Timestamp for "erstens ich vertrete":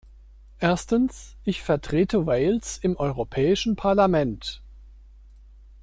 0.57-2.25